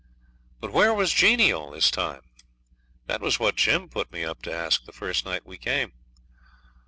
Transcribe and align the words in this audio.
But 0.59 0.73
where 0.73 0.95
was 0.95 1.13
Jeanie 1.13 1.51
all 1.53 1.69
this 1.69 1.91
time? 1.91 2.21
That 3.05 3.21
was 3.21 3.39
what 3.39 3.53
Jim 3.55 3.87
put 3.87 4.11
me 4.11 4.25
up 4.25 4.41
to 4.41 4.51
ask 4.51 4.83
the 4.85 4.91
first 4.91 5.25
night 5.25 5.45
we 5.45 5.59
came. 5.59 5.93